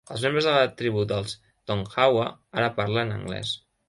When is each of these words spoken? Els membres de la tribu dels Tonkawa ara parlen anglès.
Els 0.13 0.21
membres 0.27 0.45
de 0.47 0.51
la 0.53 0.69
tribu 0.79 1.03
dels 1.11 1.35
Tonkawa 1.71 2.23
ara 2.63 2.71
parlen 2.81 3.13
anglès. 3.19 3.53